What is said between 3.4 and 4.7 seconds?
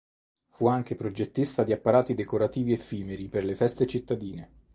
le feste cittadine.